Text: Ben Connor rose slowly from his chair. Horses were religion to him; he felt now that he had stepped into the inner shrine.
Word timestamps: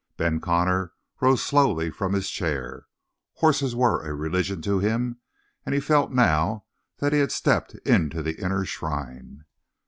Ben 0.17 0.39
Connor 0.39 0.93
rose 1.21 1.43
slowly 1.45 1.91
from 1.91 2.13
his 2.13 2.31
chair. 2.31 2.87
Horses 3.33 3.75
were 3.75 4.01
religion 4.15 4.59
to 4.63 4.79
him; 4.79 5.19
he 5.69 5.79
felt 5.79 6.09
now 6.11 6.65
that 6.97 7.13
he 7.13 7.19
had 7.19 7.31
stepped 7.31 7.75
into 7.87 8.23
the 8.23 8.41
inner 8.43 8.65
shrine. 8.65 9.45